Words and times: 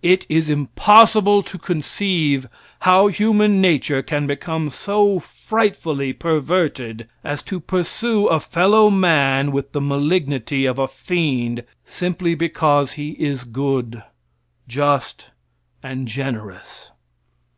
It 0.00 0.24
is 0.30 0.48
impossible 0.48 1.42
to 1.42 1.58
conceive 1.58 2.48
how 2.80 3.08
human 3.08 3.60
nature 3.60 4.00
can 4.00 4.26
become 4.26 4.70
so 4.70 5.18
frightfully 5.18 6.14
perverted 6.14 7.06
as 7.22 7.42
to 7.42 7.60
pursue 7.60 8.26
a 8.26 8.40
fellow 8.40 8.88
man 8.88 9.52
with 9.52 9.72
the 9.72 9.82
malignity 9.82 10.64
of 10.64 10.78
a 10.78 10.88
fiend, 10.88 11.62
simply 11.84 12.34
because 12.34 12.92
he 12.92 13.10
is 13.22 13.44
good, 13.44 14.02
just 14.66 15.28
and 15.82 16.08
generous. 16.08 16.90